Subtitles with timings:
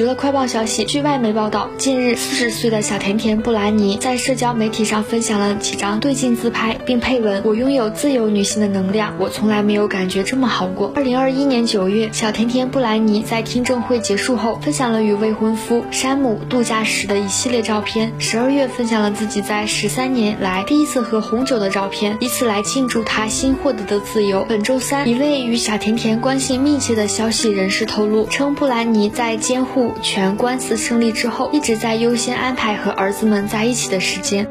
[0.00, 18.10] 娱乐快报消息，据外媒报道，近日四十岁的小甜甜布兰妮在社交媒体上分享了几张对镜自拍，并配文：“我拥有自由女性的能量，我从来没有感觉这么好过。”二零二一年九月，小甜甜布兰妮在听证会结束后，分享了与未婚夫山姆度假时的一系列照片。
[18.18, 24.46] 十二月，分享了自己在十三年来第一次喝红酒的照片，以此来庆祝她新获得的自由。
[24.48, 29.89] 本周三，一位与小甜甜关系密切的消息人士透露称，布兰妮在监护。
[30.02, 34.46] 全官司胜利之后，一直在优先安排和儿子们在一起的时间。